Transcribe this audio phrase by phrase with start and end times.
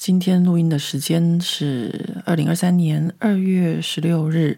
[0.00, 4.56] 今天录音的时间是二零二三年二月十六日，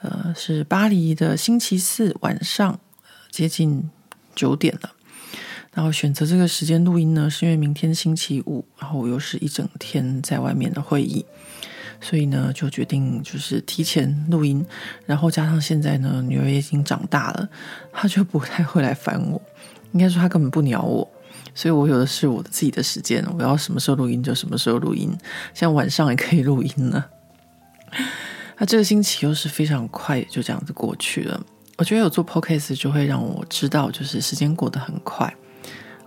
[0.00, 2.76] 呃，是巴黎的星期四晚上，
[3.30, 3.88] 接近
[4.34, 4.90] 九点了。
[5.72, 11.24] 然后选择这个时间录音呢，是因为明天星期五，然后我又是一整天在外面的会议，
[12.00, 14.66] 所以呢，就决定就是提前录音。
[15.06, 17.48] 然后加上现在呢，女儿也已经长大了，
[17.92, 19.40] 她就不太会来烦我，
[19.92, 21.08] 应该说她根本不鸟我，
[21.54, 25.16] 所以我有的是我的自己的时间，我要什么时候录音就什么时候录音，
[25.54, 27.04] 像晚上也可以录音呢。
[28.58, 31.40] 那这个星期又是非常快，就这样子过去了。
[31.78, 35.34] 我觉得有做 podcast 就会让我知道，就是时间过得很快。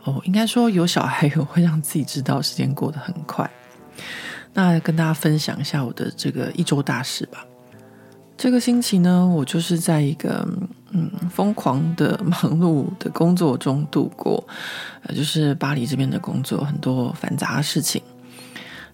[0.03, 3.50] 哦，应该说有小孩会让自己知道时间过得很快。
[4.53, 7.44] 那跟大家分享一下我的这个一周大事吧。
[8.44, 10.45] 这个星期呢，我就是在一个
[10.91, 14.45] 嗯疯狂的忙碌的工作中度过，
[15.03, 18.02] 呃，就是巴黎这边的工作很多繁杂的事情。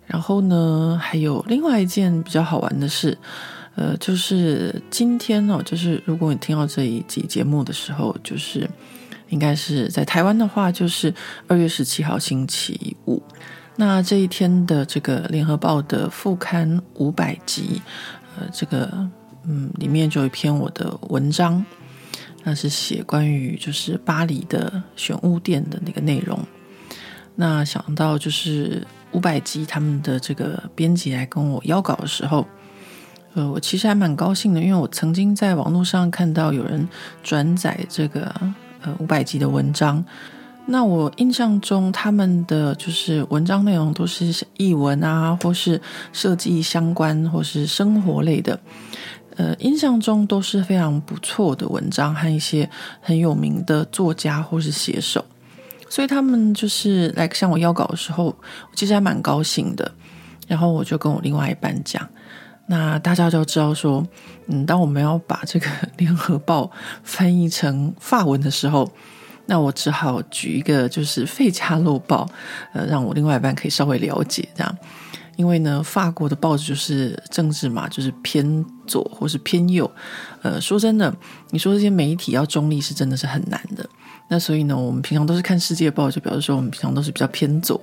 [0.06, 3.18] 然后呢，还有另外一件比较好玩的事，
[3.74, 8.70] 呃，就是今天哦，就是如果你听到这一集节目的时候，就是。
[9.30, 11.14] 应该是在台湾的话，就是
[11.48, 13.22] 二月十七号星期五。
[13.76, 17.80] 那这一天的这个联合报的副刊五百集，
[18.36, 19.08] 呃，这个
[19.50, 21.66] 嗯，里面就有一篇我的文章，
[22.44, 26.40] 那是写关于就是巴黎的选物店的那个内容。
[27.36, 32.46] 那想到就是五百集他们的这个编辑来跟我邀稿的时候，
[33.34, 36.88] 呃，我其实还蛮高兴的，因为我曾经在网络上看到有人
[37.24, 38.34] 转载这个。
[38.82, 40.02] 呃，五百集的文章，
[40.66, 45.82] 那我印象中他们的就是文章内容都是译文啊，或是
[46.14, 48.58] 设计相关，或是生活类的。
[49.40, 52.70] 呃，印象中都是非常不错的文章和一些
[53.00, 55.24] 很有名的作家或是写手，
[55.90, 58.36] 所以他们就是来向我要稿的时候，
[58.76, 59.90] 其实还蛮高兴的。
[60.46, 62.06] 然后我就跟我另外一半讲。
[62.68, 64.06] 那大家就知道说，
[64.48, 66.70] 嗯，当我们要把这个联合报
[67.04, 68.92] 翻译成法文的时候，
[69.46, 72.30] 那我只好举一个就是费加洛报，
[72.74, 74.78] 呃，让我另外一半可以稍微了解这样。
[75.38, 79.90] 因为呢，法国的报纸就是政治嘛，就是偏左或是偏右。
[80.42, 81.16] 呃，说真的，
[81.52, 83.88] 你说这些媒体要中立是真的是很难的。
[84.28, 87.80] 那所以呢，我们平常都是看世界报，就表示说我们平常都是比较偏左。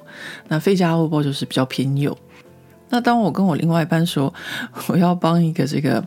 [0.49, 2.17] 那费加洛报就是比较偏右。
[2.89, 4.33] 那当我跟我另外一半说
[4.89, 6.05] 我要帮一个这个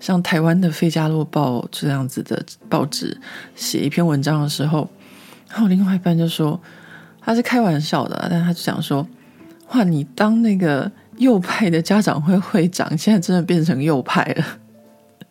[0.00, 3.20] 像台湾的《费加洛报》这样子的报纸
[3.54, 4.88] 写一篇文章的时候，
[5.48, 6.60] 然后另外一半就说
[7.20, 9.06] 他是开玩笑的，但他就想说
[9.70, 14.44] 哇，你当那个右派的家长会会长，现在真的变成右派了，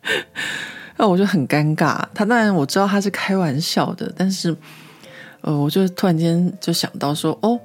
[0.97, 2.03] 那我就很尴尬。
[2.13, 4.55] 他当然我知道他是开玩笑的，但是
[5.41, 7.59] 呃，我就突然间就想到说哦。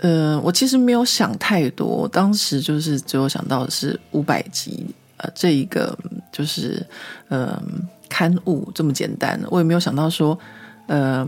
[0.00, 4.86] 呃，我其实没有想太多，当时就是只有想到的是五百集，
[5.16, 5.98] 呃，这一个
[6.30, 6.80] 就是
[7.26, 7.60] 呃
[8.08, 10.38] 刊物这么简单，我也没有想到说，
[10.86, 11.26] 呃，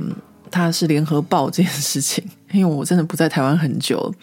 [0.52, 4.14] 他是联合报这件事情，因为我真的不在台湾很久。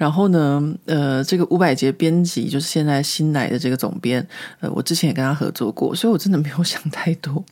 [0.00, 4.26] 然后呢，呃，这个五百集编辑就是现在新来的这个总编，
[4.60, 7.44] 呃，我之前也跟他合作过，所以我真的没有 想太多。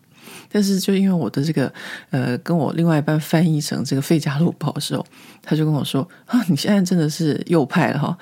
[0.51, 1.71] 但是，就因为我的这个
[2.09, 5.05] 呃，跟我另外一半翻译成这个《费加罗报》的时候，
[5.43, 8.17] 他就跟我说：“啊，你现在真的是右派了哈！”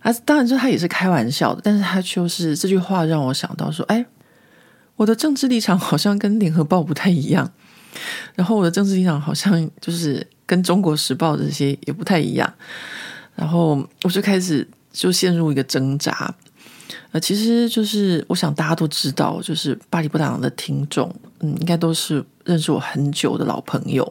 [0.00, 4.04] 啊，当然，就他也是开玩笑的，但是他就是这句话让我想到说：“哎，
[4.96, 7.50] 我的政治立场好像跟《联合报》不太一样，
[8.34, 12.52] 然后我的政治立场好像就是跟《中国时报》这些也不太一样。”
[13.42, 16.32] 然后我就开始就陷入一个挣扎。
[17.10, 24.08] 呃，其实就是我想大家都知道，就是巴黎不打烊的听众，嗯，应该都是认识我很久的老朋友，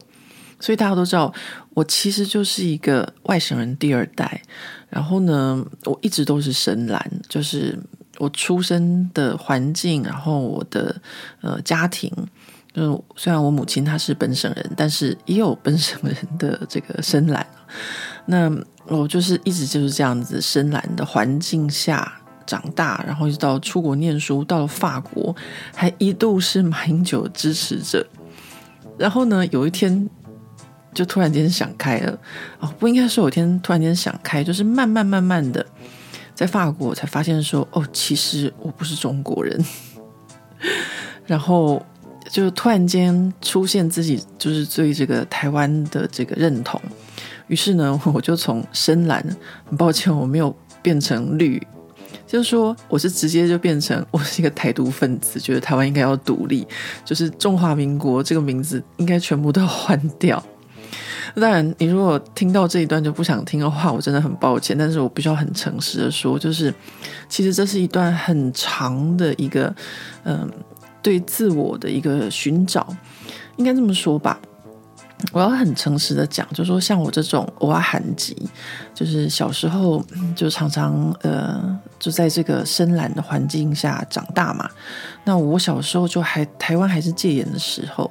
[0.60, 1.34] 所以大家都知道
[1.74, 4.42] 我其实就是一个外省人第二代。
[4.90, 7.80] 然后呢，我一直都是深蓝，就是
[8.18, 10.94] 我出生的环境，然后我的
[11.40, 12.12] 呃家庭，
[12.74, 17.48] 就虽然我母亲她是本省人，但是也有本省人的这个深蓝。
[18.26, 18.52] 那
[18.88, 22.18] 我就是一直就是这样子深蓝的环境下。
[22.48, 25.34] 长大，然后一直到出国念书，到了法国，
[25.74, 28.06] 还一度是马英九支持者。
[28.98, 30.10] 然后呢，有一天
[30.94, 32.20] 就突然间想开了
[32.60, 35.66] 哦，不应该说有一天突然间想开，就是慢慢慢慢的
[36.36, 39.64] 在法国才发现说，哦，其实我不是中国人。
[41.26, 41.82] 然后
[42.30, 46.82] 就突然间出现自己就是对这个台湾的这个认同，
[47.52, 49.22] 于是呢， 我就从深蓝，
[49.66, 51.62] 很抱歉我没有变成绿。
[52.26, 56.66] 就是说，我是直接就变成我是一个台独分子，觉得台湾应该要独立，
[57.04, 60.42] 就是中华民国这个名字应该全部都要换掉。
[61.36, 64.78] 当然，你如果听到这一段就不想听的话，我真的很抱歉。
[64.78, 66.74] 但是我必须要很诚实的说，就是
[67.28, 69.76] 其实这是一段很长的一个，
[70.24, 70.50] 嗯，
[71.02, 72.88] 对自我的一个寻找，
[73.58, 74.40] 应该这么说吧。
[75.32, 78.36] 我要很诚实的讲，就是说像我这种偶尔韩籍，
[78.94, 80.04] 就是小时候
[80.36, 84.70] 就常常呃，就在这个深蓝的环境下长大嘛。
[85.24, 88.10] 那我小时候就还台湾还是戒严的时候，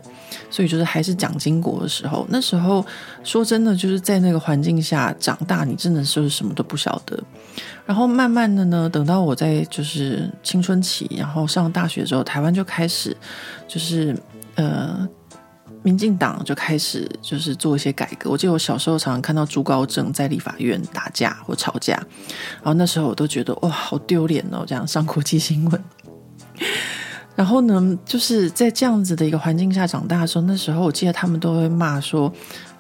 [0.51, 2.27] 所以就是还是蒋经国的时候。
[2.31, 2.85] 那时候
[3.25, 7.19] 说真的，就是在那个环境下长大，你真的是什么都不晓得。
[7.85, 13.17] 然后慢慢的呢，等到我在就是青春期，然后上大学之后，台湾就开始
[13.67, 14.17] 就是
[14.55, 15.09] 呃。
[15.83, 18.31] 民进党就开始就是做一些改革。
[18.31, 21.95] 我记得我小时候常常看到朱高正在立法院打架或吵架，
[22.57, 25.85] 然后那时候我都觉得哇，好丢脸哦，这样上国际新闻。
[27.37, 32.31] 然后呢，就是在这样子的一个环境下长大的时候，那时候我记得他们都会骂说，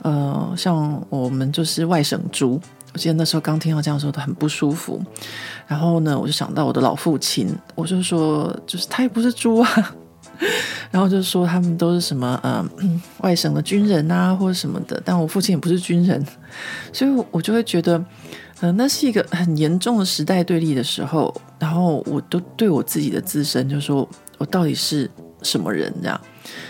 [0.02, 2.60] 呃，像我们就是外省猪。
[2.92, 5.00] 我记得那时候刚听到这样的时候都很不舒服。
[5.66, 9.94] 然后呢，我就想到我的老父亲，我就说，就是他也不是猪啊。
[10.90, 12.64] 然后就说他们都是什么呃
[13.20, 15.00] 外省的军人啊，或者什么的。
[15.04, 16.24] 但我父亲也不是军人，
[16.92, 18.02] 所以我就会觉得，
[18.60, 21.34] 呃，那是一个很严重的时代对立的时候。
[21.58, 24.08] 然后我都对我自己的自身就说，
[24.38, 25.10] 我到底是
[25.42, 25.92] 什么人？
[26.00, 26.20] 这样，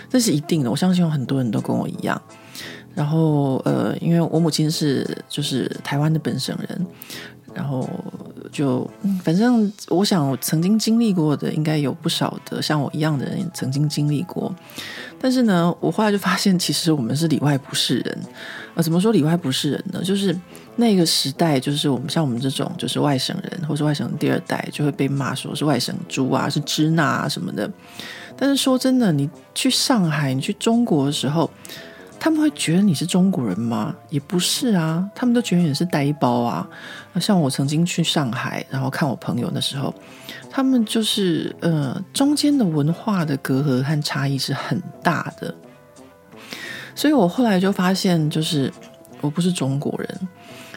[0.09, 0.71] 这是一定的。
[0.71, 2.21] 我相信有很多人都跟我一样。
[2.93, 6.87] 然后呃，因为我母亲是就是台湾的本省人。
[7.55, 7.89] 然后
[8.53, 8.89] 就，
[9.23, 14.55] 反正我想，我曾经经历过的，应该有不少的像我一样的人也曾经经历过。
[15.21, 18.19] 但是呢，我后来就发现，其实我们是里外不是人。
[18.75, 20.03] 呃，怎么说里外不是人呢？
[20.03, 20.35] 就是
[20.77, 27.71] 那个时代，就是我们像我们这种，就是外省人，或是外省的第二代，就会被骂说是外省猪啊，是支那啊什么的。
[28.37, 31.50] 但是说真的，你去上海，你去中国的时候。
[32.21, 33.97] 他们会觉得你是中国人吗？
[34.11, 36.69] 也不是啊，他们都觉得你是呆包啊。
[37.19, 39.93] 像我曾经去上海，然后看我朋友的时候，
[40.51, 45.55] 他们就是呃，中间的文化的隔阂和差异是很大的。
[46.95, 48.71] 所以我后来就发现，就是
[49.23, 50.29] 我不是中国人。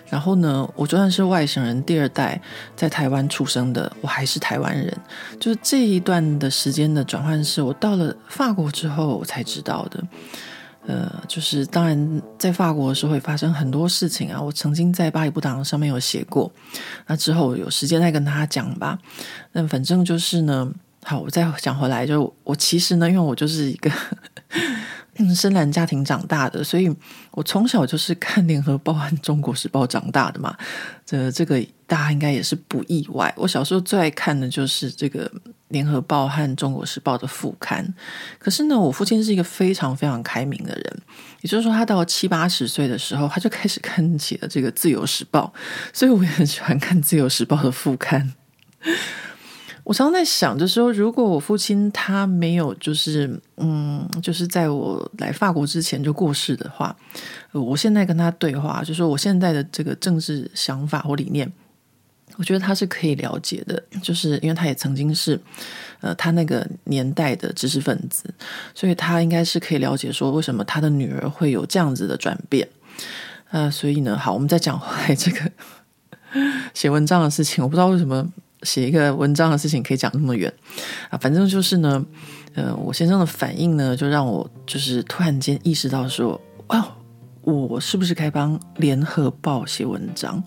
[0.09, 2.39] 然后呢，我就算是外省人第二代，
[2.75, 4.95] 在台湾出生的，我还是台湾人。
[5.39, 10.03] 就是这一段的时间的转换，是我到了法国之后我才知道的。
[10.85, 14.41] 呃，就是当然，在法国的时候会发生很多事情啊。
[14.41, 16.51] 我曾经在巴黎布达上面有写过，
[17.07, 18.99] 那之后有时间再跟大家讲吧。
[19.53, 20.71] 那反正就是呢，
[21.03, 23.89] 好，我再讲回来，就我其实呢，因为我就是一个。
[25.35, 26.93] 深蓝家庭长大的，所以
[27.31, 30.55] 我从小就是 看《联合报》和《中国时报》长大的嘛。
[31.05, 33.31] 这这个大家应该也是不意外。
[33.37, 35.27] 我小时候最爱看的就是这个
[35.67, 37.93] 《联合报》和《中国时报》的副刊。
[38.39, 41.01] 可是呢，我父亲是一个非常非常开明的人，
[41.41, 45.53] 也就是说，他到七八十岁的时候，他就开始看起了这个《自由时报》，
[45.97, 48.33] 所以我也很喜欢看《自由时报》的副刊。
[49.83, 56.95] 我常常在想，就是说，如果我父亲他没有，就是嗯，就是在我来法国之前就过世的话，
[57.51, 61.51] 我现在跟他对话，就是说我现在的这个政治想法或理念，
[62.37, 65.37] 我觉得他是可以了解的，就是因为他也曾经是
[65.99, 68.33] 呃他那个年代的知识分子，
[68.73, 72.65] 所以他应该是可以了解说为什么他的女儿会有这样子的转变。
[73.51, 75.51] 呃，所以呢，好，我们再讲回来这个
[76.73, 78.25] 写文章的事情，我不知道为什么。
[78.63, 80.51] 写一个文章的事情可以讲那么远
[81.09, 82.05] 啊，反正就是呢，
[82.55, 86.83] 呃，我先生的反应呢，就让我就是突然间意识到说，哦，
[87.41, 90.43] 我是不是该帮联合报写文章？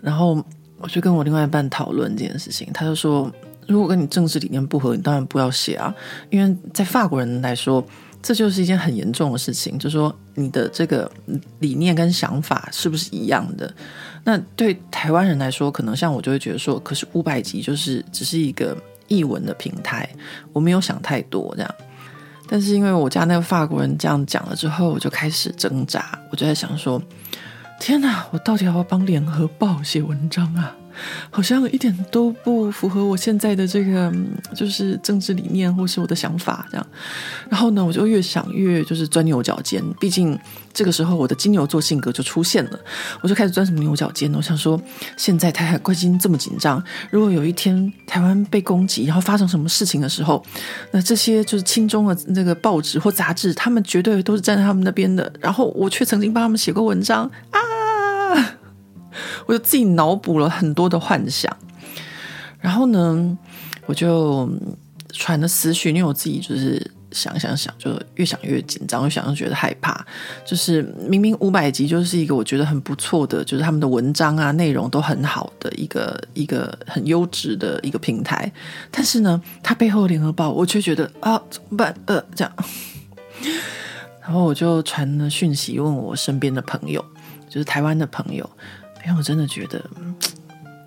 [0.00, 0.44] 然后
[0.78, 3.30] 我就跟我另外一半讨论这件事情，他就说，
[3.66, 5.94] 如果跟你政治理念不合，你当然不要写啊，
[6.30, 7.84] 因为在法国人来说，
[8.22, 11.10] 这就是一件很严重的事情，就说你的这个
[11.58, 13.70] 理念跟想法是不是一样的？
[14.24, 18.76] 那对台湾人来说，可能像我就会觉得说，可是五百集就是只是一个
[19.08, 20.08] 译文的平台，
[20.52, 21.74] 我没有想太多这样。
[22.48, 27.00] 但是因为我家那个法国人这样讲了之后，我就开始挣扎，我就在想说，
[27.78, 30.74] 天哪，我到底要不要帮联合报写文章啊？
[31.30, 34.12] 好像一点都不符合我现在的这个
[34.54, 36.86] 就是政治理念或是我的想法这样。
[37.48, 39.82] 然后呢，我就越想越就是钻牛角尖。
[39.98, 40.38] 毕竟
[40.72, 42.78] 这个时候我的金牛座性格就出现了，
[43.20, 44.38] 我就开始钻什么牛角尖呢？
[44.38, 44.80] 我想说，
[45.16, 50.44] 现在台海关心这么紧张，如果有一天台湾被攻击，然后发生什么事情的时候，
[50.92, 55.30] 那这些就是亲中的那个报纸或杂志，他们绝对都是站在他们那边的。
[55.40, 58.56] 然后我却曾经帮他们写过文章啊。
[59.46, 61.54] 我就自己脑补了很多的幻想，
[62.58, 63.38] 然后呢，
[63.86, 64.48] 我就
[65.12, 70.06] 传了思绪，因为我自己就是想想想，就越想越紧张，越想越觉得害怕。
[70.44, 78.50] 就是明明五百集就是一个我觉得很不错的，就是他们的文章啊，内容都很好的一个一个很优质的一个平台，
[78.90, 81.94] 但是呢，它背后联合报，我却觉得啊，怎么办？
[82.06, 82.52] 呃，这样，
[84.22, 87.04] 然后我就传了讯息问我身边的朋友，
[87.48, 88.48] 就是台湾的朋友。
[89.06, 89.82] 因为我真的觉得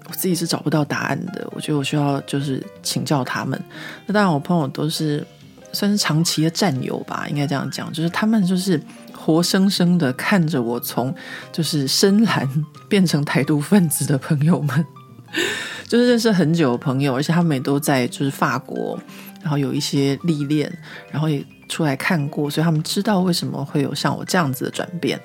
[0.08, 3.60] 我自己是找不到答案的，我觉得我需要就是请教他们。
[4.06, 5.26] 那当然，我朋友都是
[5.72, 8.82] 算是长期的战友吧，应该这样讲，就是他们就是
[9.16, 11.14] 活生生的看着我从
[11.52, 12.48] 就是深蓝
[12.88, 14.86] 变成台独分子的朋友们，
[15.88, 19.00] 就是认识很久的朋友，而且他们也都在就是法国，
[19.42, 20.72] 然后有一些历练，
[21.10, 25.20] 然后也出来看过，所以他们知道为什么会有像我这样子的转变。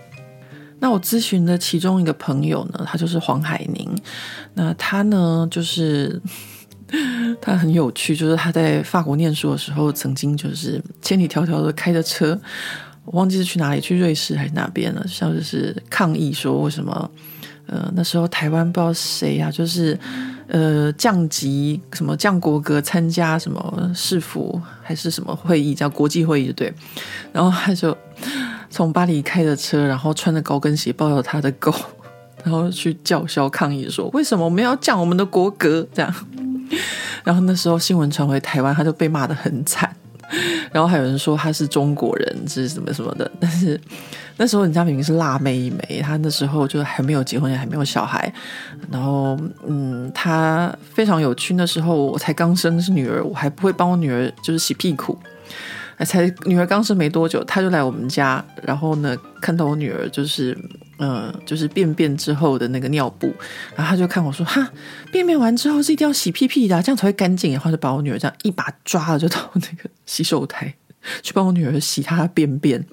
[0.81, 3.91] 那我咨询的其中一个朋友呢，他就是黄海宁。
[4.55, 6.21] 那他呢，就是
[7.43, 12.41] 他很有趣，就是他在法国念书的时候，曾经就是千里迢迢的开着车，
[13.05, 17.11] 我忘记是去哪里，去瑞士还是哪边了，像就是抗议说为什么，
[17.67, 19.99] 呃，那时候台湾不知道谁呀、啊，就是
[20.47, 26.73] 呃降级什么降国格参加什么市府还是什么会议，叫国际会议，对，
[27.33, 27.97] 然后他就。
[28.71, 31.75] 从巴黎开着车，然后穿着高跟鞋，抱着他的狗，
[32.45, 36.15] 然后去叫嚣抗议说：“为什么我们要降我们的国格？”这样，
[37.25, 39.95] 然后那时候新闻传回台湾，他就被骂得很惨。
[40.71, 43.31] 然后还有人说他是中国人，是什么什么的。
[43.41, 43.81] 但是
[44.37, 48.31] 那时候人家明明是辣妹一枚，他那时候就还没有结婚，也还没有小孩。
[48.91, 51.55] 然后，嗯，他非常有趣。
[51.55, 55.19] 那时候我才刚生是女儿，我还不会帮我女儿就是洗屁股。
[56.05, 60.57] 才女儿刚生没多久，他就来我们家，然后呢，看到我女儿就是，
[60.99, 63.35] 嗯、就是便便之后的那个尿布，
[63.75, 64.71] 然后他就看我说，哈，
[65.11, 67.53] 便便完之后是一定要洗屁屁的，这样才会干净。
[67.53, 70.73] 然后就把我女儿这样一把抓了，就到那个洗手台
[71.23, 72.85] 去帮我女儿洗她的便便，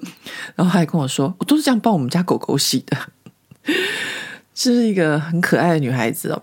[0.54, 2.96] 然后他还跟我说，我都是这样帮我们家狗狗洗的，
[4.54, 6.42] 这是一个很可爱的女孩子哦。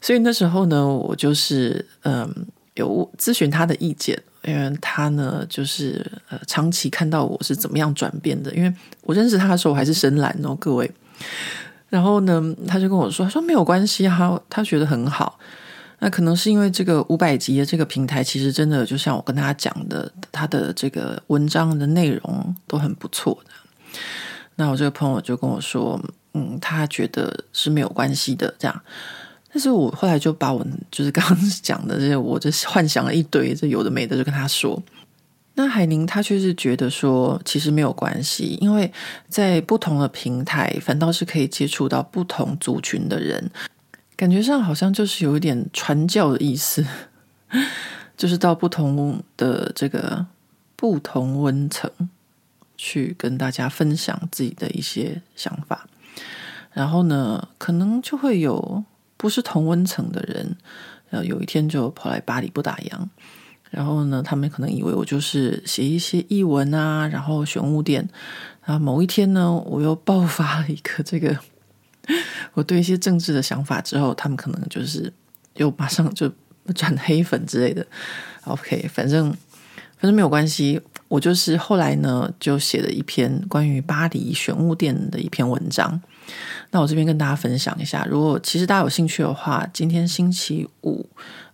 [0.00, 4.20] 所以那时候呢，我就是，嗯、有咨询他的意见。
[4.44, 8.50] 因为他呢，就是呃，长期看到我是怎么样转变的。
[8.54, 8.72] 因为
[9.02, 10.90] 我认识他的时候，我还是深蓝哦，各位。
[11.90, 15.38] 然后呢，他就跟我说：“他说没有关系啊，他觉得很好。
[15.98, 23.50] 那可能是因为这个五百集的这个平台，其实真的就像我跟他讲的，他的这个文章的内容都很不错的。
[24.54, 26.00] 那我这个朋友就跟我说，
[26.32, 28.82] 嗯，他觉得是没有关系的，这样。”
[29.52, 34.80] 但是我后来就把我就是刚刚讲的这些，我就幻想了一堆，这有的没的就跟他说。
[35.54, 38.90] 那海宁他却是觉得说，其实没有关系，因为
[39.28, 43.50] 在不同的平台，反倒是可以接触到不同族群的人，
[44.16, 46.86] 感觉上好像就是有一点传教的意思，
[48.16, 50.24] 就是到不同的这个
[50.76, 51.90] 不同温层
[52.78, 55.88] 去跟大家分享自己的一些想法，
[56.72, 58.84] 然后呢，可能就会有。
[59.20, 60.56] 不是同温层的人，
[61.10, 63.06] 然后有一天就跑来巴黎不打烊，
[63.68, 68.08] 然后呢，他们可能以为我就是写一些译文啊，然后选物店，
[68.64, 71.38] 然后某一天呢，我又爆发了一个这个
[72.54, 75.12] 我对一些政治的想法之后，他们可能就是
[75.56, 76.32] 又马上就
[76.74, 77.86] 转黑粉之类的。
[78.44, 79.30] OK，反正
[79.98, 86.00] 反正没有关系，我就是后来呢就写了一篇关于巴黎选物店的一篇文章。
[86.70, 91.04] 那我这边跟大家分享一下，如果其实大家有兴趣的话，今天星期五，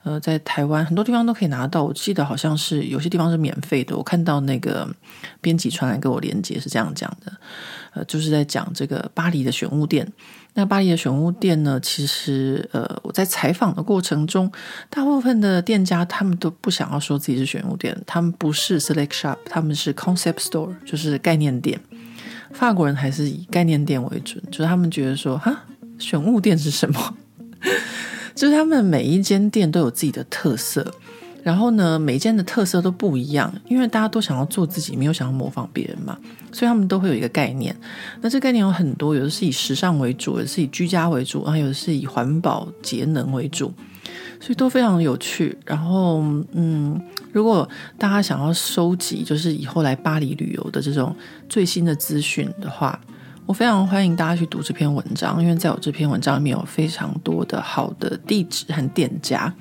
[0.02, 1.82] 呃，在台湾很多地方都可以拿到。
[1.82, 3.96] 我记得好像是有些地方是免费的。
[3.96, 4.88] 我看到那个
[5.40, 7.32] 编辑传来给我连接是这样讲的，
[7.94, 10.06] 呃，就是在讲这个巴黎的选物店。
[10.58, 14.50] 那巴黎的选物店呢，其实呃，我在采访的过程中，
[14.88, 21.78] 大部分的店家他们都不想要说自己是选物店，他们不是 select shop，他们是 concept store，就是概念店。
[22.52, 25.64] 法国人还是以概念店为准，就是他们觉得说，哈，
[25.98, 27.16] 选物店是什么？
[28.34, 30.86] 就是他们每一间店都有自己的特色，
[31.42, 36.18] 然后呢，每间的特色都不一样，因为大家都想要做自己，没有想要模仿别人嘛，
[36.52, 37.74] 所以他们都会有一个概念。
[38.20, 43.72] 那这个概念有很多，有的是以时尚为主，有的是以居家为主，然后有的是以环保节能为主，
[44.40, 45.56] 所以都非常有趣。
[45.64, 47.00] 然后，嗯，
[47.32, 51.14] 如果大家想要收集，就是以后来巴黎旅游的这种
[51.48, 52.98] 最新的资讯的话，
[53.44, 59.52] 我非常欢迎大家去读这篇文章，因为在我这篇文章里面有非常多的好的地址和店家。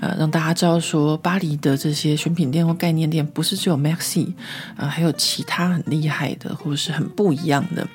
[0.00, 4.32] 呃，让大家知道说，巴黎的这些选品店或概念店不是只有 Maxi，
[4.76, 7.86] 呃，还有其他很厉害的，或者是很不一样的。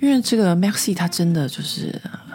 [0.00, 1.94] 因为这个 Maxi 它真的就是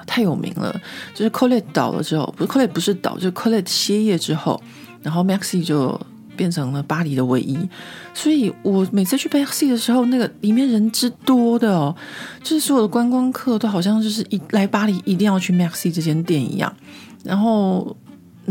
[0.10, 0.82] 太有名了，
[1.13, 4.60] 就是 Colette 倒了之后，不是 Colette 不是倒，就是 Colette 歇业之后，
[5.04, 6.00] 然后 Maxi 就
[6.36, 7.56] 变成了巴黎的唯一。
[8.16, 11.96] 所以我每次去 Maxi 的时候，那个里面人之多的哦，
[12.42, 16.75] 就是所有的观光客都好像就是一来巴黎一定要去 Maxi 这间店一样，
[17.24, 17.96] 然后。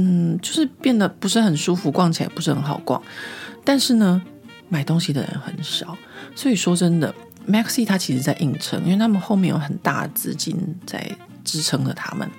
[0.00, 3.02] 嗯，就是变得不是很舒服，逛起来不是很好逛。
[3.64, 4.22] 但是呢，
[4.68, 5.98] 买东西的人很少，
[6.36, 7.12] 所以说真的
[7.48, 11.04] ，Maxi 它其实在硬撑，因为他们后面有很大的资金在
[11.48, 12.30] 支撑着他们。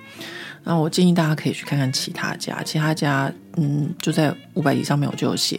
[0.62, 5.58] 那我建议大家可以去看看其他家，其他家嗯就在五百集上面我就有写。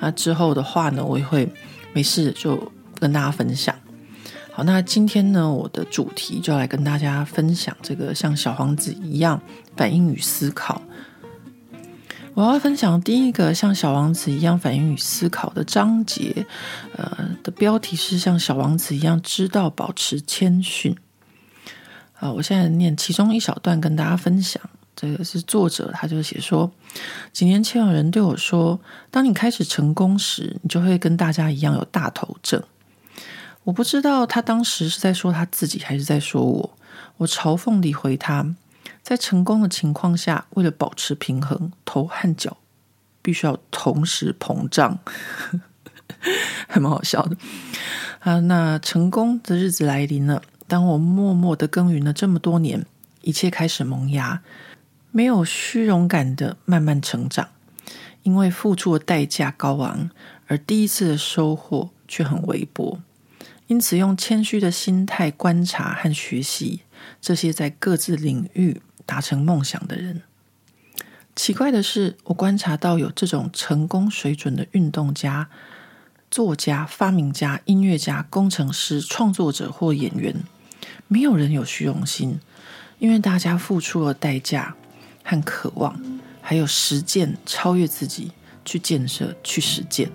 [0.00, 1.48] 那之后的话呢，我也会
[1.92, 3.74] 没事就跟大家分享。
[4.52, 9.40] 好，那今天呢，我的主题就来跟大家分享这个像小王子一样
[9.76, 10.82] 反应与思考。
[12.34, 16.44] 我要分享第一个像小王子一样反应与思考的章节，
[16.96, 20.96] 呃，的标题是像小王子一样知道保持谦逊。
[22.20, 24.62] 啊，我现在念其中一小段跟大家分享。
[24.94, 26.70] 这个是作者，他就写说，
[27.32, 28.78] 几年前有人对我说，
[29.10, 32.62] 当你开始成功时，你就会跟大家一样有大头症。
[33.64, 36.76] 我不知道他当时是在说他自己，还是在说我。
[37.16, 38.54] 我嘲讽地回他。
[39.02, 42.58] 在成功的情况下，为了保持平衡，头和脚
[43.22, 44.98] 必须要同时膨胀，
[46.68, 47.36] 还蛮好笑的
[48.18, 48.40] 啊。
[48.40, 52.86] 那成功的日子来临了，当我默默的耕耘了这么多年，
[53.22, 54.40] 一切开始萌芽，
[55.10, 57.48] 没有虚荣感的慢慢成长，
[58.22, 60.10] 因为付出的代价高昂，
[60.46, 63.00] 而第一次的收获却很微薄，
[63.66, 66.82] 因此用谦虚的心态观察和学习
[67.20, 68.80] 这些在各自领域。
[69.06, 70.22] 达成梦想的人，
[71.34, 75.48] 奇怪的是，我观察到有这种成功水准的运动家、
[76.30, 80.44] 作家、发明家、音乐家、工程师、创作者或演员，
[81.12, 82.38] 没有人有虚荣心，
[83.00, 84.72] 因为大家付出了代价
[85.24, 86.00] 和渴望，
[86.40, 88.30] 还有实践超越自己
[88.64, 90.08] 去建设、去实践。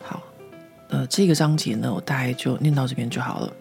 [0.00, 0.22] 好，
[0.88, 3.52] 呃，这个章节呢，我大概就念到这边就好了，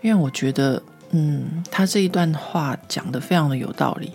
[0.00, 0.82] 因为我觉得。
[1.14, 4.14] 嗯，他这一段话讲得非常的有道理。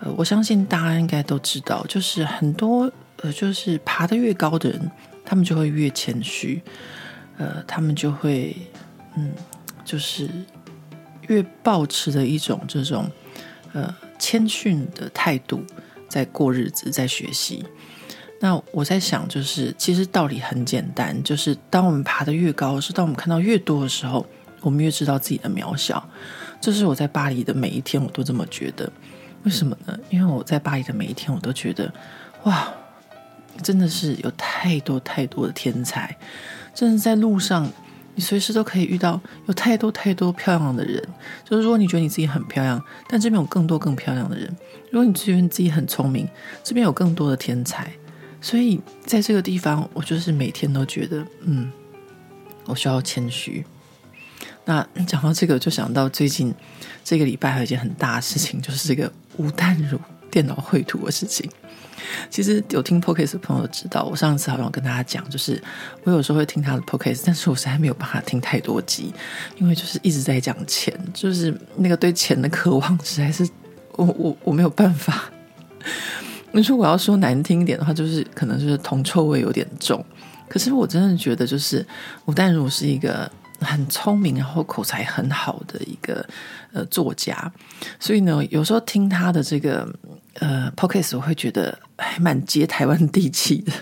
[0.00, 4.90] 呃，我相信大家应该都知道，就是很多呃，就是爬得越高的人，
[5.24, 6.60] 他们就会越谦虚，
[7.38, 8.54] 呃，他们就会
[9.16, 9.32] 嗯，
[9.84, 10.28] 就是
[11.28, 13.10] 越抱持的一种这种
[13.72, 15.62] 呃谦逊的态度
[16.08, 17.64] 在过日子，在学习。
[18.40, 24.26] 那我在想，就是其实道理很简单，就是当我们爬得越高，是当我们看到越多的时候。
[24.60, 26.08] 我们越知道自己的渺小，
[26.58, 28.90] 这是我在巴黎的每一天，我都这么觉得。
[29.42, 29.94] 为什么呢？
[30.08, 31.92] 因为我在巴黎的每一天，我都觉得，
[32.44, 32.72] 哇，
[33.62, 36.16] 真的是有太多太多的天才，
[36.72, 37.70] 真的在路上，
[38.14, 41.02] 你随时都可以遇到有太多太多漂亮的人。
[41.44, 44.48] 就是如果你觉得你自己很漂亮，但这边有更多更漂亮的人；
[44.90, 46.28] 如果你觉得你自己很聪明，
[46.62, 47.90] 这边有更多的天才。
[48.40, 51.72] 所以在这个地方，我就是每天都觉得，嗯，
[52.66, 53.64] 我需要谦虚。
[54.66, 56.54] 那讲到这个，就想到最近
[57.02, 59.98] 这个礼拜还有一件很大的事情，就是这个吴淡如
[60.30, 61.50] 电脑绘图的事情。
[62.30, 65.62] 其实有听 p o c a s t 的朋友知道，我上次好像跟大家讲，就是
[66.02, 69.12] 我有时候会听他的 p o c a s t 但是我实在没有办法听太多集，
[69.58, 73.48] 因为就是一直在讲钱，就是那个对钱的渴望，实在是
[73.92, 75.24] 我我我没有办法。
[76.52, 80.04] 你说我要说难听一点的话，就是可能就是铜臭味有点重。
[80.48, 81.86] 可是我真的觉得，就是
[82.26, 83.30] 吴淡如是一个。
[83.60, 86.26] 很聪明，然后口才很好的一个
[86.74, 87.50] 呃作家，
[87.98, 89.88] 所以呢，有时候听他的这个
[90.40, 93.72] 呃 podcast，我会觉得还蛮接台湾地气的，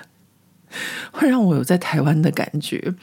[1.10, 2.94] 会让我有在台湾的感觉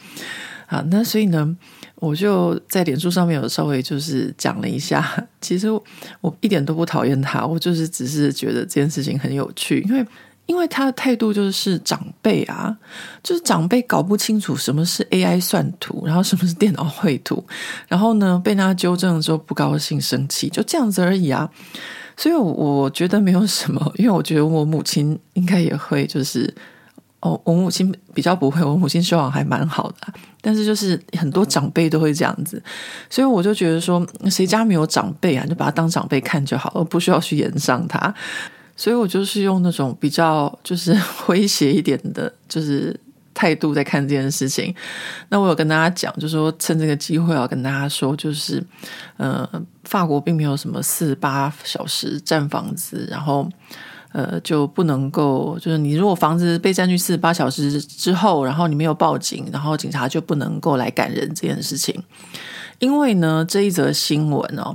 [0.68, 0.84] 啊。
[0.90, 1.56] 那所以呢，
[1.96, 5.70] 我就在脸书上面有稍微就是讲了一下，其实
[6.22, 10.06] 我一点都不讨厌他，我就是只是觉得这件事情很有趣，因为。
[10.50, 12.76] 因为他的态度就是长辈啊，
[13.22, 17.46] 就是长辈搞不清楚什么是 AI 算图，然后什么是电脑绘图，
[17.88, 21.48] 然后呢被他纠正了之后不高兴生气，就这样子而已啊。
[22.20, 26.54] 所以我觉得没有什么，因为我觉得我母亲应该也会，就是
[27.22, 32.62] 哦，我母亲比较不会，我母亲修养还蛮好的，但是就是很多长辈都会这样子，
[33.10, 38.14] 所以我就觉得说，谁家没有长辈啊，就把他当长辈看就好了，不需要去言上他。
[38.76, 40.94] 所以我就是用那种比较就是
[41.26, 42.94] 诙谐一点的，就是。
[43.34, 44.74] 态度在看这件事情，
[45.30, 48.64] 那我有跟大家讲，就是说趁这个机会要跟大家说，就是
[49.18, 49.48] 呃，
[49.84, 53.48] 法国并没有什么四十八小时占房子，然后
[54.12, 62.04] 呃就不能够，就是你如果房子被占据四十八小时之后，然后你没有报警，然后警察就不能够来赶人这件事情。
[62.80, 64.74] 因为呢，这一则新闻哦，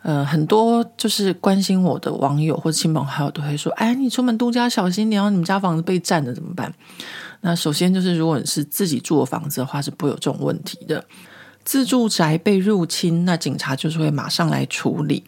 [0.00, 6.72] 呃，很多就是关心我的网友或者亲朋好友都会说，哎，你出门度假小心点哦，你们家房子被占了怎么办？
[7.46, 11.04] 那首先就是，如果你是自己住的房子的话，是不会有这种问题的。
[11.62, 15.24] 自住宅被入侵，那警察就是会马上来处理。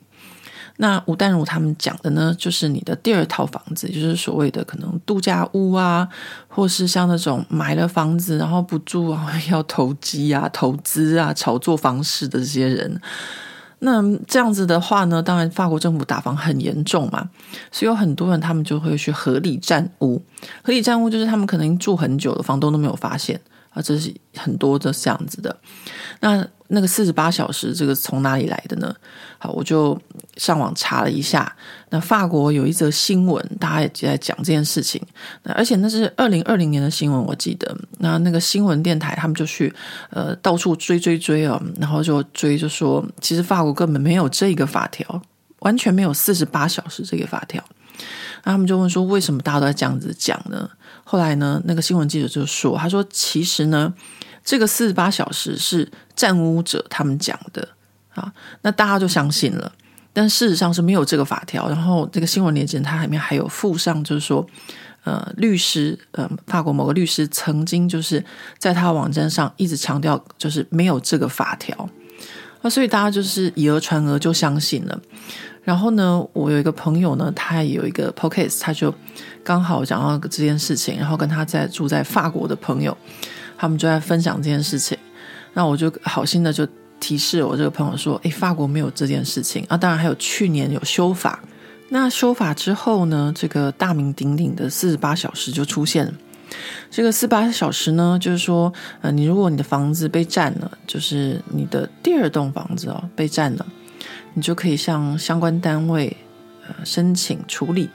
[0.79, 6.09] 那吴淡如他们讲的呢，就是你的第二套房子，就是所谓的可能度假屋啊，
[6.49, 12.99] 或是像那种买了房子然后不住啊，要投机啊、投资啊、炒作房市的这些人。
[13.87, 17.31] 那这样子的话呢，当然法国政府打房很严重嘛，
[17.71, 20.21] 所以有很多人他们就会去合理占屋。
[20.63, 23.41] 合理占屋就是他们可能住很久了，房东都没有发现。
[23.71, 25.55] 啊，这是很多的这样子的。
[26.21, 28.95] 那那个四十八小时，这个从哪里来的呢？
[29.39, 29.97] 好，我就
[30.37, 31.55] 上网查了一下。
[31.91, 35.01] 那法国有一则新闻，大家也在讲这件事情。
[35.45, 37.77] 那而且那是二零二零年的新闻，我记得。
[37.99, 39.73] 那那个新闻电台他们就去
[40.11, 45.23] 呃到处追追追哦，然后就追就说，其实法国根本没有这个法条，
[45.61, 47.63] 完全没有四十八小时这个法条。
[48.43, 50.69] 那他们就问说，为什么大家都在这样子讲呢？
[51.05, 53.93] 后来呢，那个新闻记者就说：“他说，其实呢，
[54.47, 57.69] 这个四十八小时是占屋者他们讲的
[58.15, 58.33] 啊，
[58.63, 59.71] 那大家就相信了。
[60.13, 61.69] 但事实上是没有这个法条。
[61.69, 64.47] 然后这个新闻链接它里面还有附上，就是说，
[65.05, 68.25] 呃，律师，呃，法国某个律师曾经就是
[68.57, 71.91] 在他网站上一直强调，就是没有这个法条。
[72.63, 74.99] 那所以大家就是以讹传讹就相信了。
[75.65, 78.95] 然后呢，我有一个朋友呢，他也有一个 p o c a s t 他就。”
[79.47, 82.97] 刚好讲到这件事情，然后跟他在住在法国的朋友，
[83.57, 84.97] 他们就在分享这件事情。
[85.55, 86.67] 那我就好心的就
[87.01, 89.77] 提示我这个朋友说：“诶，法国没有这件事情啊！
[89.77, 91.41] 当然还有去年有修法。
[91.89, 96.13] 那修法之后呢，这个大名鼎鼎的四十八小时就出现了。
[96.91, 103.67] 这个四十八小时呢，就是说，呃，你如果你的房子被占了，就是你的第二栋房子哦被占了，
[104.35, 106.17] 你就可以向相关单位
[106.69, 107.89] 呃申请处理。”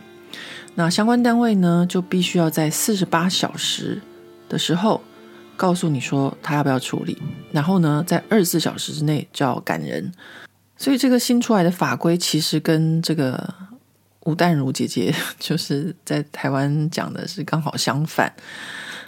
[0.76, 4.02] 那相关单位呢，就必须要在四十八小时
[4.48, 5.02] 的时候
[5.62, 7.16] 告诉你说他要不要处理，
[7.52, 10.12] 然后呢，在二十四小时之内就要赶人。
[10.76, 13.54] 所以这个新出来的法规其实跟这个
[14.22, 18.34] 吴淡如姐姐 就是在台湾讲的是刚好相反。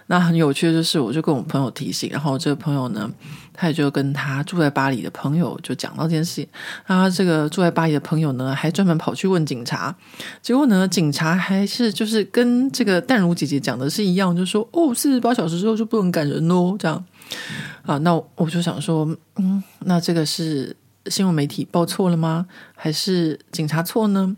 [0.07, 3.09] 那很有趣的就是，我就跟我朋友提醒，然后这个朋友呢，
[3.53, 6.47] 他也就跟他住在巴黎的朋友就讲到这件事情。
[6.85, 9.95] 啊，这个住在巴黎的朋友呢，还专门跑去问警察，
[10.41, 17.03] 结果呢，警察还是就是跟这个淡如姐姐讲的是一样，就说哦，四十八小时之后就不能赶人喽，这样。
[17.83, 19.05] 啊，那我就想说，
[19.37, 20.75] 嗯，那这个是。
[21.07, 22.45] 新闻媒体报错了吗？
[22.75, 24.35] 还是警察错呢？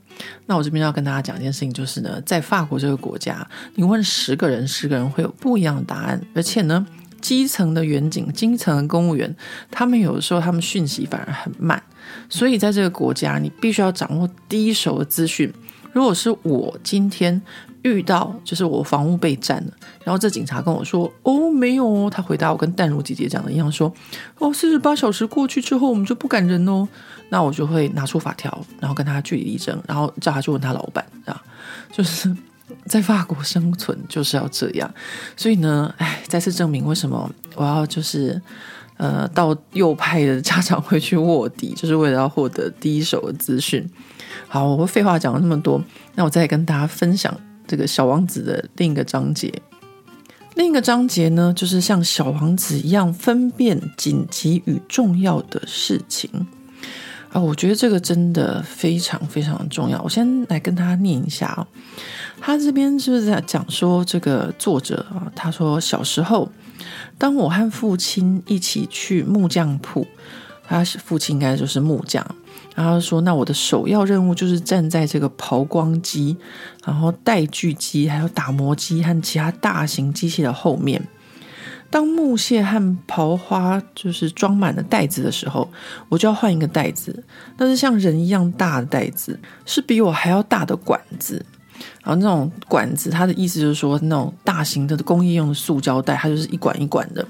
[0.47, 6.19] 那我这边要跟大家讲一件事情，就是呢，在法国这个国家，你问十个人，十个人会有不一样的答案。
[6.33, 6.85] 而且呢，
[7.21, 9.35] 基层的员警、基层的公务员，
[9.69, 11.81] 他们有的时候他们讯息反而很慢，
[12.29, 15.53] 所以在这个国家，你必须要掌握第一手的资讯。
[15.93, 17.41] 如果是我今天。
[17.85, 19.71] 遇到就是我房屋被占了，
[20.03, 23.93] 然后这警察跟我说：“哦，没有哦。”他回答我跟淡如姐姐讲的一样，说
[24.39, 26.87] ：“哦，四十八小时过去之后，我们就不赶人哦。”
[27.29, 31.39] 那我就会拿出法条，然后跟他据理力争，然后叫他去问他老板，啊，
[31.91, 32.35] 就是
[32.85, 34.91] 在法国生存就是要这样。
[35.37, 38.41] 所以呢，哎，再次证明为什么我要就是
[38.97, 43.87] 呃到右派的家长会去卧底，就是为了要获得第一手的资讯。
[44.47, 45.83] 好，我废话讲了那么多，
[46.15, 47.35] 那我再跟大家分享。
[47.67, 49.53] 这个小王子的另一个章节，
[50.55, 56.29] 另一个章节呢，就是像小王子一样分辨紧急与重要的事情
[57.31, 57.41] 啊。
[57.41, 60.01] 我觉得这个真的非常非常重要。
[60.01, 61.67] 我先来跟他念一下啊，
[62.39, 65.31] 他这边是不是在讲说这个作者啊？
[65.35, 66.51] 他说小时候，
[67.17, 70.05] 当我和父亲一起去木匠铺，
[70.67, 72.25] 他父亲应该就是木匠。
[72.75, 76.37] 然后说，那我的首要任务就是站在这个刨光机、
[76.85, 81.01] 然后带锯机、还有打磨机和其他大型机器的后面。
[81.89, 85.71] 当木屑和刨花就是装满了袋子的时候，
[86.09, 87.23] 我就要换一个袋子，
[87.57, 91.45] 那是像人一样大的袋子，是比我还要大的管子。
[92.03, 97.25] 然后那种管子，它的意思就是说，那种大型的工业用的塑胶袋，它就是一管一管的。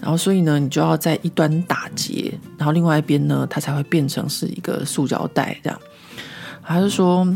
[0.00, 5.78] 然后所以呢，你就要在一端打结，然后另外一边呢，它才会变成是一个塑胶袋这样。
[6.60, 7.26] 还是说，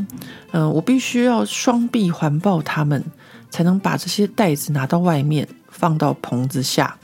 [0.52, 3.04] 嗯、我必须要双臂环抱它们，
[3.48, 6.96] 才能把这些袋子拿到外面，放到棚子下。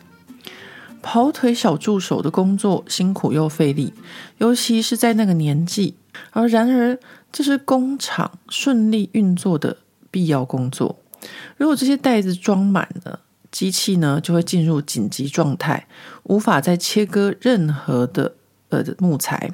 [1.03, 3.93] 跑腿小助手的工作辛苦又费力，
[4.39, 5.95] 尤其是在那个年纪。
[6.31, 6.99] 而然而，
[7.33, 9.77] 这是工厂顺利运作的
[10.11, 10.99] 必要工作。
[11.57, 15.87] 如果这些袋子装满了，机器呢就会进入紧急状态，
[16.25, 18.35] 无法再切割任何的
[18.69, 19.51] 呃木材。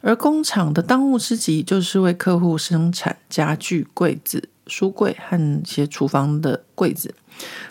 [0.00, 7.14] 而工厂的当务之急就是为客户生产家具、柜子、书柜和一些厨房的柜子，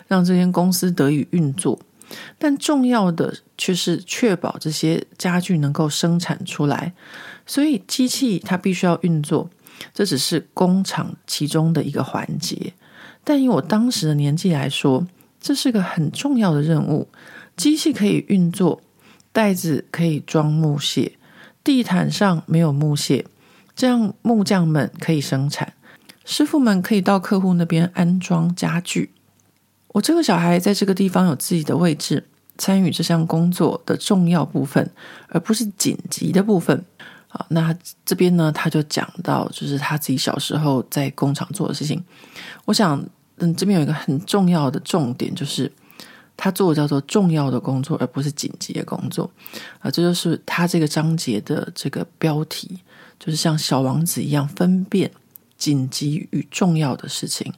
[0.06, 1.78] 让这间公司得以运作。
[2.38, 6.92] 但重要的却是确保这些家具能够生产出来。
[7.46, 9.48] 所以机器它必须要运作，
[9.94, 12.74] 这只是工厂其中的一个环节。
[13.24, 15.06] 但以我当时的年纪来说，
[15.40, 17.08] 这是个很重要的任务。
[17.56, 18.82] 机器可以运作，
[19.32, 21.12] 袋子可以装木屑。
[21.64, 23.24] 地毯上没有木屑，
[23.74, 25.72] 这样木匠们可以生产，
[26.24, 29.10] 师傅们可以到客户那边安装家具。
[29.88, 34.90] 我这个小孩在这个地方有自己的位置，参与这项工作的重要部分，
[35.28, 36.84] 而不是紧急的部分。
[37.48, 42.02] 那这边呢，他就讲到，就是他自己小时候在工厂做的事情。
[42.64, 43.04] 我想，
[43.38, 45.70] 嗯，这边有一个很重要的重点，就是。
[46.38, 49.24] 他做的叫做重要的工作，而不是紧急的工作
[49.78, 49.90] 啊！
[49.90, 52.78] 这就是他这个章节的这个标题，
[53.18, 55.10] 就是像小王子一样分辨
[55.56, 57.50] 紧急与重要的事情。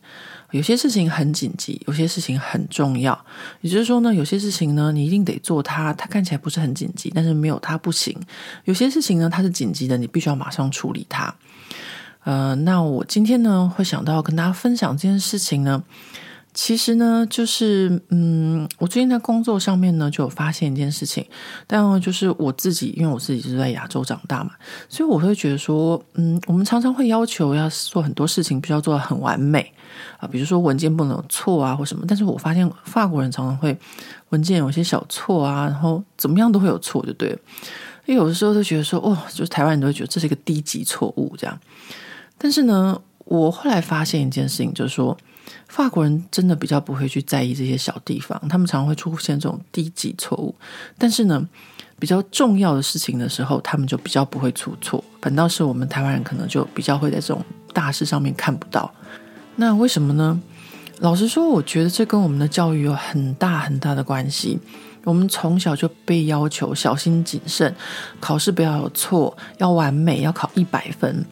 [0.50, 3.18] 有些事情很紧急，有些事情很重要。
[3.60, 8.18] 也就是说呢，有些事情呢，你一定得做它，它看起来不是很紧急，但是没有它不行。
[8.64, 11.34] 有些事情呢，它是紧急的，你必须要马上处理它。
[12.24, 15.82] 呃，那我今天呢，会想到跟大家分享这件事情呢。
[16.60, 21.24] 其实呢，就是嗯，我最近在工作上面呢，就有发现一件事情，
[21.68, 24.50] 但就是我自己，因为我自己是在亚洲长大嘛，
[24.88, 29.72] 所以我会觉得说，嗯，我们常常会要求要做很多事情，必须要做的很完美
[30.18, 32.04] 啊，比如说文件不能有错啊，或什么。
[32.08, 33.78] 但是我发现法国人常常会
[34.30, 37.38] 文件有些小错啊，然后怎么样都会有错，就对了。
[38.06, 41.56] 因为有的时候都觉得说，哦，就是台湾人都会觉得这是一个低级错误这样。
[42.36, 45.16] 但是呢，我后来发现一件事情，就是说。
[45.68, 50.54] 法国人真的比较不会去在意这些小地方，他们常会出现这种低级错误。
[50.96, 51.46] 但是呢，
[51.98, 55.02] 比较重要的事情的时候，他们就比较不会出错。
[55.20, 58.92] 反倒是我们台湾人可能就比较会在这种大事上面看不到。
[59.56, 60.40] 那为什么呢？
[61.00, 64.58] 老实说，我觉得这跟我们的教育有很大很大的关系。
[65.04, 67.72] 我们从小就被要求小心谨慎，
[68.20, 71.24] 考试不要有错，要完美，要考一百分。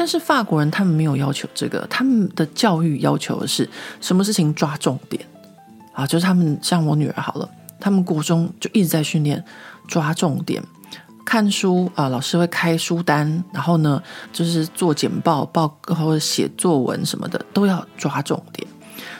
[0.00, 3.68] 但是法国人他们没有要求这个，他们的教育要求的是
[4.00, 5.22] 什么事情抓重点
[5.92, 6.06] 啊？
[6.06, 7.46] 就是他们像我女儿好了，
[7.78, 9.44] 他们国中就一直在训练
[9.86, 10.62] 抓重点，
[11.22, 18.66] 看书啊，老师会开书单，然后呢就是做简报、报或者写作文什么的都要抓重点，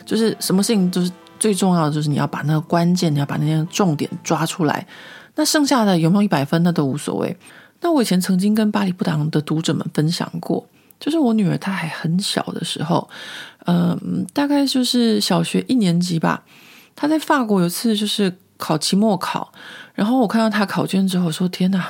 [0.07, 4.87] 就是什么事情就是最重要的就是你要把那个关键，你要把那些重点抓出来，
[5.35, 7.37] 那剩下的有没有一百分那都无所谓。
[7.81, 10.67] 那我以前曾经跟巴黎布达的读者们分享过，
[10.99, 13.09] 就是我女儿她还很小的时候，
[13.67, 16.45] 嗯，大概就是小学一年级吧。
[16.95, 19.51] 她在法国有次就是考期末考，
[19.95, 21.83] 然后我看到她考卷之后说：“天哪，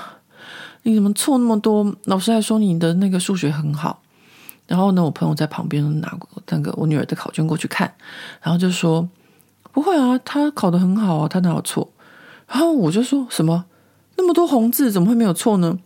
[0.85, 4.01] 你怎么错那么多？”老师还说你的那个数学很好。
[4.69, 7.93] 然后呢，我朋友在旁边拿过那个我女儿的考卷过去看，
[8.41, 9.09] 然后就说
[9.73, 11.91] ：“不会啊，她考得很好啊，她哪有错？”
[12.47, 13.65] 然后我就说什么？
[14.21, 15.79] 那么多红字怎么会没有错呢？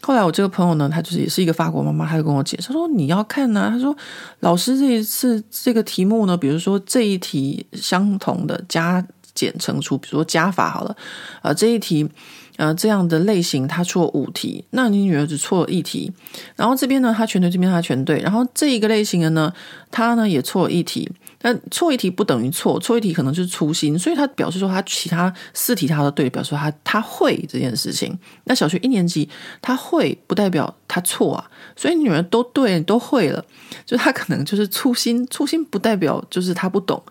[0.00, 3.94] 后来我这个朋友呢，他就是也是一个法国妈妈，他就跟我解释说：“你要看呢、啊。”他说
[4.40, 10.96] ：“老师这一次这个题目呢，比如说这一题相同的加减乘除，比如说加法好了，
[11.42, 12.08] 呃、这一题。”
[12.56, 16.10] 呃，这样的类型他错五题，那你女儿只错了一题，
[16.54, 19.52] 然后这边呢他全对，这边他全对，然后这一个类型的呢，
[19.90, 21.06] 他呢也错了一题，
[21.42, 28.18] 那错一题不等于错，错一题可能就是粗心，所以他表示说他其他四题他都对，表示说他他会这件事情。
[28.44, 29.28] 那小学一年级
[29.60, 33.44] 他会不代表他错啊，所以女儿都对都会了，
[33.84, 37.02] 就他可能就是粗心，粗心不代表就是他不懂。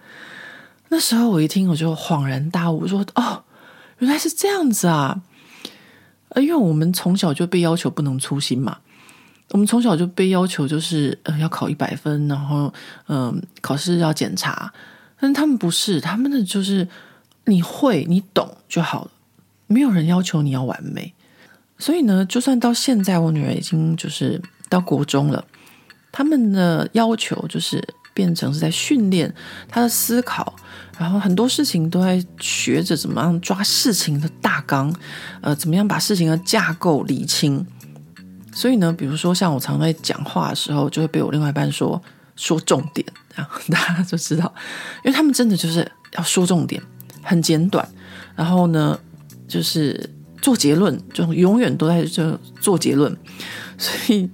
[0.90, 3.44] 那时候我一听我就恍然大悟，说哦，
[4.00, 5.22] 原来是这样子啊。
[6.36, 8.80] 因为我们从小就被要求不能粗心嘛，
[9.52, 12.74] 我们从小就被要求就是呃要考一百分，然后
[13.08, 14.74] 嗯、考试要检查，
[15.20, 16.88] 但他们不是，他们的就是
[17.46, 19.12] 你会你懂就好了，
[19.68, 21.14] 没有人要求你要完美。
[21.78, 25.46] 所以呢，就算到现在，我女儿已经就是到国中了，
[26.12, 29.34] 他们的要求就是变成是在训练
[29.68, 30.56] 她的思考，
[30.98, 34.94] 然后很多事情都在学着怎么样抓事情的大纲，
[35.42, 37.66] 呃，怎么样把事情的架构理清。
[38.56, 42.02] 所以呢，比如说像我常在讲话的时候，就会被我另外一半说
[42.36, 44.52] 说重点，然 后大家就知道，
[45.04, 46.82] 因为他们真的就是要说重点，
[47.22, 47.88] 很简短，
[48.36, 48.98] 然后呢，
[49.48, 50.10] 就是。
[50.42, 53.12] 做结论就永远都在这做结论，
[53.80, 54.30] 所以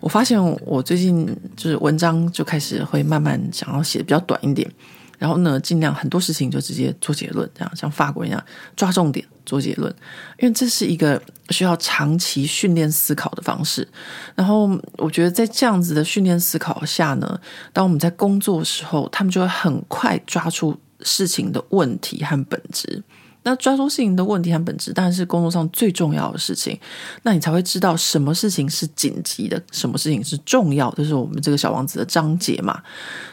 [0.00, 1.26] 我发现我最近
[1.56, 4.70] 就是文章就开始会慢慢想要写的比较短一点，
[5.18, 8.44] 然后呢，尽量很多事情就直接做结论，这样像法国人一样
[8.76, 9.94] 抓重点做结论，
[10.38, 13.86] 因为这是一个需要长期训练思考的方式。
[14.34, 17.40] 然后我觉得在这样子的训练思考下呢，
[17.72, 23.02] 当我们在工作的时候，他们就会很快抓出事情的问题和本质。
[23.42, 26.76] 那抓住事情的问题和本质，当然是工作上最重要的事情。
[27.22, 30.96] 那你才会知道什么事情是紧急的，什么事情是重要的。
[30.96, 32.82] 这是我们这个小王子的章节嘛。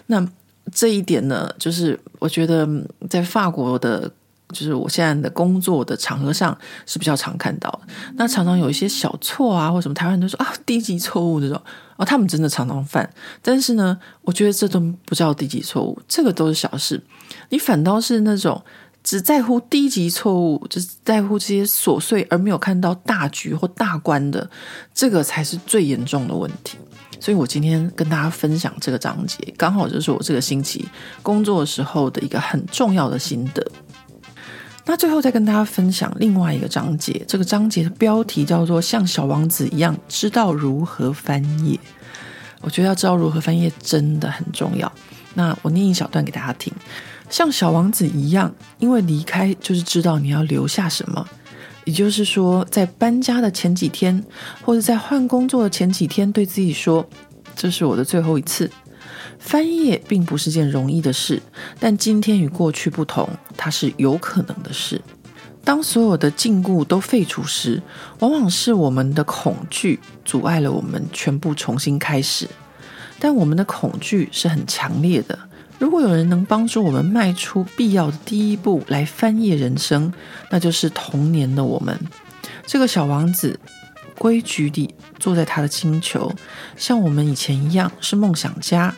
[0.05, 0.23] 那
[0.71, 2.67] 这一点呢，就是我觉得
[3.09, 4.09] 在法国的，
[4.49, 7.81] 就是我现在的工作的场合上是比较常看到的。
[8.15, 11.61] 那常常有一些小错啊，或什么，台湾人都说啊，低级错误这种
[11.97, 13.09] 哦，他们真的常常犯。
[13.41, 17.01] 但是呢，我觉得这都不叫低级错误，这个都是小事。
[17.49, 18.63] 你反倒是那种。
[19.05, 24.49] 只在乎低级错误，只在乎这些琐碎，而没有看到大局或大观的，
[24.93, 26.77] 这个才是最严重的问题。
[27.23, 30.85] 所以我今天跟大家分享这个章节，刚好就是我这个星期
[31.21, 33.65] 工作时候的一个很重要的心得。
[34.83, 41.79] 那最后再跟大家分享另外一个章节，这个章节的标题叫做“像小王子一样知道如何翻页”。
[42.59, 44.91] 我觉得要知道如何翻页真的很重要。
[45.33, 46.73] 那我念一小段给大家听。
[47.29, 51.25] 像小王子一样，因为离开就是知道你要留下什么。
[51.85, 54.23] 也就是说，在搬家的前几天，
[54.61, 57.07] 或者在换工作的前几天，对自己说
[57.55, 58.69] ：“这是我的最后一次。”
[59.39, 61.41] 翻页并不是件容易的事，
[61.77, 65.01] 但今天与过去不同，它是有可能的事。
[65.65, 67.81] 当所有的禁锢都废除时，
[68.19, 72.47] 往往是我们的恐惧阻碍了我们全部重新开始。
[73.19, 75.37] 但我们的恐惧是很强烈的。
[75.83, 80.13] 如果有人能帮助我们迈出必要的第一步来翻页人生，
[80.49, 81.99] 那就是童年的我们。
[82.65, 83.59] 这个小王子
[84.17, 86.31] 规矩地坐在他的星球，
[86.77, 88.95] 像我们以前一样是梦想家，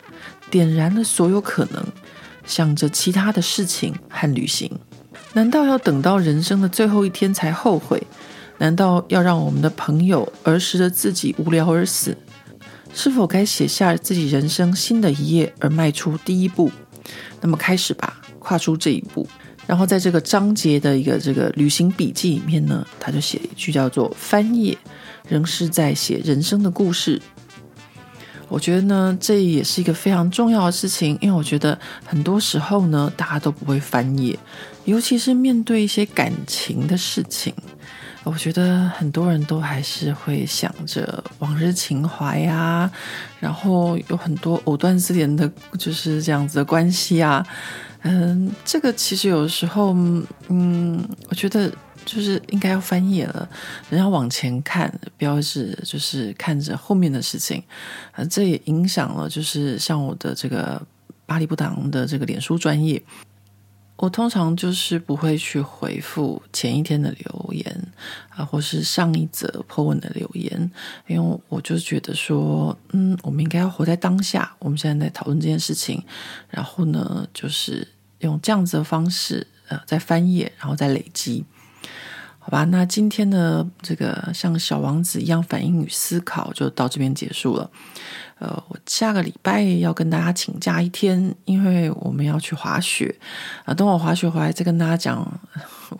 [0.48, 1.84] 点燃了所有可能，
[2.46, 4.70] 想着其他的事情和旅行。
[5.32, 8.00] 难道要等到人生的最后一天才后悔？
[8.58, 12.16] 难道要让我们的朋友儿时的自己无聊而死？
[12.96, 16.72] 是否该写下自己人生新的一页而迈出第一步？
[17.42, 19.28] 那么开始吧，跨出这一步。
[19.66, 24.76] 然后在这个章节的一个这个旅行笔记里面呢，他就写了一句叫做“翻页
[25.28, 27.20] 仍是在写人生的故事”。
[28.48, 34.38] 我觉得呢，这也是一个非常重要的事情，因为我觉得很多时候呢，大家都不会翻页，
[34.86, 37.52] 尤其是面对一些感情的事情。
[38.26, 42.90] 我觉得很多人都还是会想着往日情怀呀，
[43.38, 47.46] 然后有很多藕断丝连的，就是这样子的关系啊。
[48.02, 49.94] 嗯，这个其实有时候，
[50.48, 51.72] 嗯，我觉得
[52.04, 53.48] 就是应该要翻页了，
[53.90, 57.62] 人要往前看，不要是就是看着后面的事情。
[58.16, 60.82] 嗯，这也影响了，就是像我的这个
[61.26, 63.00] 巴黎不挡的这个脸书专业。
[63.96, 67.92] 我通常就是不会去回复前一天的留言
[68.28, 70.70] 啊，或是上一则破文的留言，
[71.06, 74.54] 因为我就觉得说，嗯，我们应该要活在当下。
[74.58, 76.02] 我们现在在讨论这件事情，
[76.50, 81.44] 然后呢，就是用这样子的方式，呃，在翻页，然后再累积。
[82.46, 87.68] 好吧，那今天的这个像小王子一样反应与思考就到这边结束了。
[88.38, 93.12] 呃，我下个礼拜要跟大家请假一天，因为我们要去滑雪
[93.64, 93.74] 啊。
[93.74, 95.40] 等我滑雪回来，再跟大家讲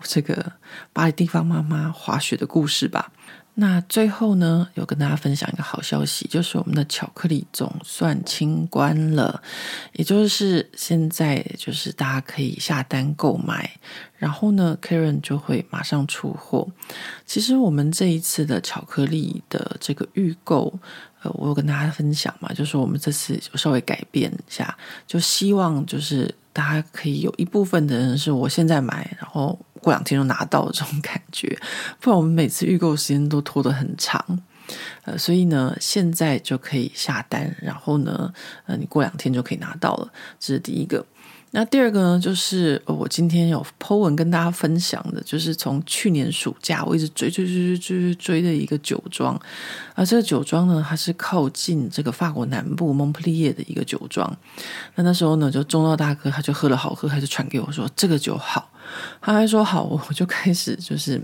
[0.03, 0.53] 这个
[0.93, 3.11] 巴黎地方妈妈滑雪的故事吧。
[3.59, 9.41] 那最后呢，有跟大家分享一个好消息，就是我们的巧克力总算清关了，
[9.93, 13.67] 也就是现在就是大家可以下单购买，
[14.15, 16.67] 然后呢，Karen 就会马上出货。
[17.25, 20.71] 其实我们这一次的巧克力的这个预购，
[21.23, 29.57] 呃，我有跟大家分享嘛，就是我们这次就稍微改变一下，就希望就是大家可以有一部分的人是我现在买，然后。
[29.87, 31.57] 过两天就拿到这种感觉，
[32.01, 34.21] 不然我们每次预购时间都拖得很长，
[35.05, 38.33] 呃，所以呢，现在就可以下单，然后呢，
[38.65, 41.05] 呃，你过两天就可以拿到了，这是第一个。
[41.51, 49.39] 那第二个呢，就是我今天有 po 文跟大家分享的，就是从去年暑假我一直追追追追追追的一个酒庄，
[49.95, 54.37] 而这个酒庄呢，它是靠近这个法国南部蒙普利耶的一个酒庄。
[54.95, 58.69] 那那时候呢，就中道大哥他就喝了好喝，他就传给我说这个酒好，
[59.21, 61.19] 他还说好，我就开始就是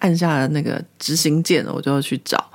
[0.00, 2.50] 按下了那个执行键，我就要去找，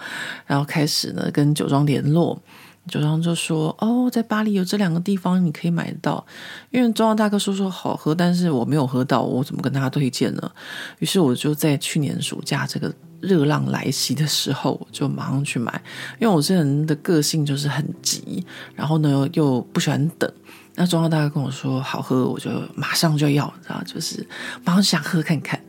[0.45, 2.39] 然后开始呢跟酒庄联络。
[2.87, 6.23] 酒商就说：“哦，在巴黎有这两个地方你可以买得到。”
[6.69, 10.51] 因为中央大哥说说好喝，但是我没有喝到，我怎么跟他推荐呢？
[10.99, 15.81] 于是我就在去年暑假这个热浪来袭的时候，就马上去买。
[16.19, 20.31] 因为我这人的个性就是很急，然后呢又，又不喜欢等。
[20.75, 24.25] 那中央大哥跟我说好喝，我就马上就要，然后就是
[24.63, 25.59] 马上想喝看看。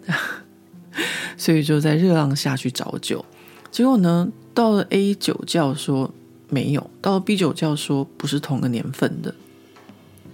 [1.39, 3.25] 所以就在热浪下去找酒，
[3.71, 6.13] 结果呢，到了 A 酒窖说。
[6.49, 9.35] 没有，到了 B 酒窖说不是同个年份的，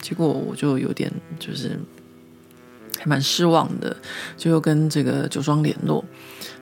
[0.01, 1.79] 结果我就有点就是
[2.99, 3.97] 还蛮失望的，
[4.37, 6.05] 就又跟这个酒庄联络，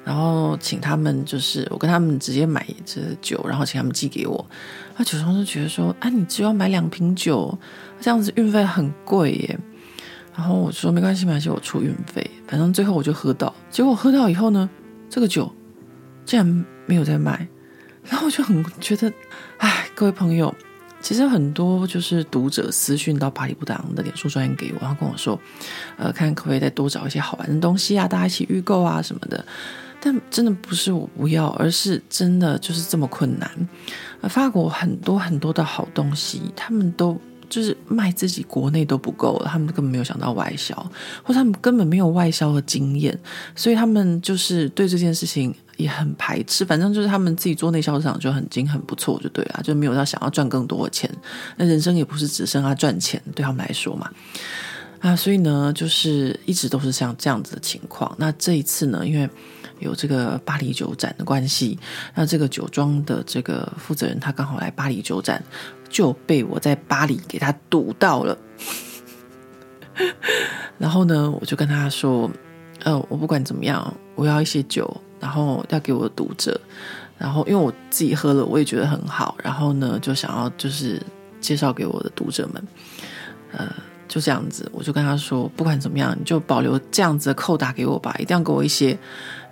[0.05, 4.47] 然后请他们就是我跟他们直接买这酒，然后请他们寄给我。
[4.97, 7.59] 那酒庄就觉得说，啊，你只要买两瓶酒，
[8.01, 9.59] 这样子运费很贵耶。
[10.33, 12.31] 然后我说没关系，没关系，我出运费。
[12.47, 14.71] 反正最后我就喝到，结果喝到以后呢，
[15.11, 15.53] 这个酒
[16.25, 17.47] 竟然没有再卖。
[18.05, 19.13] 然后我就很觉得，
[19.59, 20.55] 哎，各位朋友，
[21.01, 25.39] 其实很多就是读者私讯到巴黎布达的脸书专页给我，然后跟我说，
[25.97, 29.45] 呃，看可不可以再多找一些好玩的东西啊，大家一起预购啊什么的。
[30.01, 33.51] 但真的不是我不要，而是真的就是这么困难。
[34.29, 37.21] 法国很多很多的好东西，他们都。
[37.51, 40.75] 就是卖自己国内都不够了，他们根本没有想到外销，
[41.23, 43.19] 或他们根本没有外销的经验，
[43.55, 46.65] 所以他们就是对这件事情也很排斥。
[46.65, 51.11] 反正就是他们自己做内销市场就很精很不错，就对了，就没有要想要赚更多的钱。
[51.57, 54.09] 那人生也不是只剩下赚钱，对他们来说嘛。
[55.01, 58.15] 啊，所以呢，就是一直都是像这样子的情况。
[58.19, 59.29] 那这一次呢，因为
[59.79, 61.79] 有这个巴黎酒展的关系，
[62.15, 65.43] 那这个酒庄的这个负责人他刚好来巴黎酒展。
[65.91, 68.39] 就被我在巴黎给他堵到了，
[70.79, 72.31] 然后呢，我就跟他说
[72.85, 74.89] ：“呃，我不管怎么样，我要一些酒，
[75.19, 76.59] 然后要给我的读者。
[77.19, 79.37] 然后因为我自己喝了，我也觉得很好。
[79.43, 81.03] 然后呢，就想要就是
[81.41, 82.67] 介绍给我的读者们。
[83.53, 83.69] 呃，
[84.09, 88.97] 就这样子，我就跟他说，不管怎么样，你就保留这样子的扣打给我吧，一定要给我一些。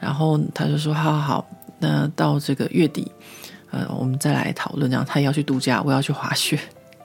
[0.00, 3.10] 然后他就说：好好好，那到这个月底。”
[3.70, 6.58] 呃，我们再来讨论，这样他要去度假，我要去滑雪，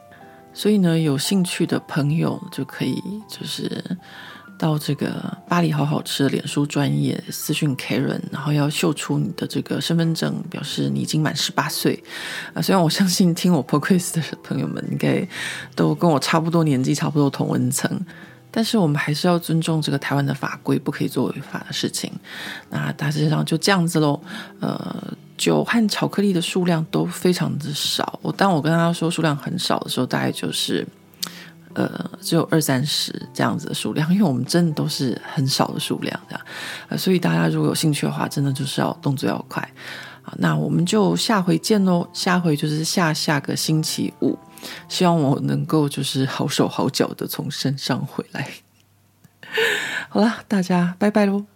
[0.54, 3.84] 所以呢，有兴趣的朋友就可以就是
[4.58, 12.02] 到这个巴黎好好吃的脸书专业私讯 Karen，然后要秀出你的这个身份证，表示你已经满十八岁。
[12.54, 15.28] 啊，虽然我相信听我 Podcast 的朋友们应该
[15.76, 18.00] 都跟我差不多年纪，差不多同温层，
[18.52, 22.10] 但是我们还是要尊重这个台湾的法规，不可以做违法的事情。
[22.70, 24.22] 那大致上就这样子喽，
[24.62, 25.14] 呃。
[25.38, 28.20] 酒和巧克力的数量都非常的少。
[28.22, 30.86] 我当我跟他说数量很少的时候，大概就是
[31.74, 36.46] 呃只有二三十这样子的数量，因为我们真的都是很少的数量这样。
[36.90, 39.68] 呃，所以大家如果有兴趣的话，真的就是要动作要快。
[40.22, 42.08] 好，那我们就下回见喽。
[42.14, 44.38] 下回就是下下个星期五，
[44.88, 48.50] 希望我能够就是好手好脚的从身上回来。
[50.08, 51.53] 好了，大家拜拜喽。